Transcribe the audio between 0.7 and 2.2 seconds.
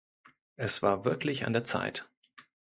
war wirklich an der Zeit.